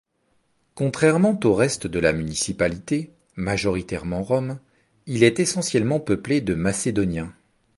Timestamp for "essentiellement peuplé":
5.39-6.41